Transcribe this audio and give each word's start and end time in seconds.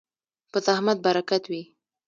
په 0.51 0.57
زحمت 0.65 0.97
برکت 1.05 1.43
وي. 1.51 1.63